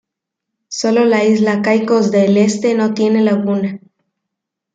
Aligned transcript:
Sólo 0.67 1.05
la 1.05 1.23
isla 1.25 1.61
Caicos 1.61 2.09
del 2.09 2.35
Este 2.37 2.73
no 2.73 2.95
tiene 2.95 3.21
laguna. 3.21 3.79